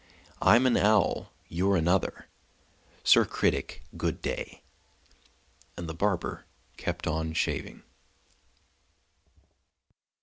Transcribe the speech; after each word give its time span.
I'm 0.41 0.65
an 0.65 0.77
owl; 0.77 1.31
you're 1.47 1.75
another. 1.75 2.25
Sir 3.03 3.23
Critic, 3.23 3.83
good 3.95 4.19
day!" 4.19 4.63
And 5.77 5.87
the 5.87 5.93
barber 5.93 6.47
kept 6.75 7.05
on 7.05 7.33
shaving. 7.33 7.83